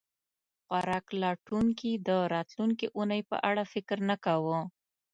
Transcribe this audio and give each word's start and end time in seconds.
خوراک 0.65 1.05
لټونکي 1.21 1.91
د 2.07 2.09
راتلونکې 2.33 2.87
اوونۍ 2.89 3.21
په 3.29 3.37
اړه 3.49 3.63
فکر 3.73 3.97
نه 4.09 4.15
کاوه. 4.25 4.59